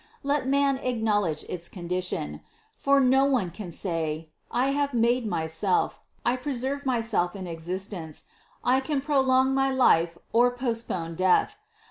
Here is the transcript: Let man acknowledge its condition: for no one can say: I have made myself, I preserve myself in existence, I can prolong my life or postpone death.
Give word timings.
Let 0.23 0.47
man 0.47 0.79
acknowledge 0.79 1.43
its 1.43 1.69
condition: 1.69 2.41
for 2.73 2.99
no 2.99 3.25
one 3.25 3.51
can 3.51 3.71
say: 3.71 4.31
I 4.49 4.71
have 4.71 4.95
made 4.95 5.27
myself, 5.27 5.99
I 6.25 6.37
preserve 6.37 6.87
myself 6.87 7.35
in 7.35 7.45
existence, 7.45 8.23
I 8.63 8.79
can 8.79 9.01
prolong 9.01 9.53
my 9.53 9.69
life 9.69 10.17
or 10.33 10.49
postpone 10.57 11.13
death. 11.17 11.55